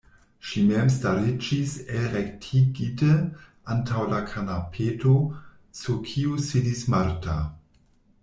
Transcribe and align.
Ŝi 0.51 0.61
mem 0.67 0.87
stariĝis 0.93 1.73
elrektigite 1.97 3.09
antaŭ 3.75 4.07
la 4.13 4.21
kanapeto, 4.31 5.13
sur 5.81 6.01
kiu 6.09 6.39
sidis 6.47 6.81
Marta. 6.95 7.37